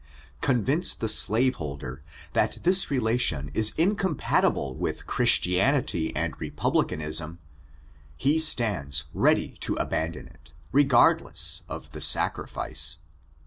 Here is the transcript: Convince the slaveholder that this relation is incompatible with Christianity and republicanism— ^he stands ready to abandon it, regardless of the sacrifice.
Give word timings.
Convince 0.41 0.95
the 0.95 1.07
slaveholder 1.07 2.01
that 2.33 2.63
this 2.63 2.89
relation 2.89 3.51
is 3.53 3.71
incompatible 3.77 4.75
with 4.75 5.05
Christianity 5.05 6.11
and 6.15 6.33
republicanism— 6.41 7.37
^he 8.19 8.41
stands 8.41 9.03
ready 9.13 9.57
to 9.59 9.75
abandon 9.75 10.25
it, 10.25 10.53
regardless 10.71 11.61
of 11.69 11.91
the 11.91 12.01
sacrifice. 12.01 12.97